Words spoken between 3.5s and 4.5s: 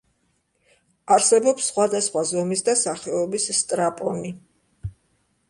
სტრაპონი.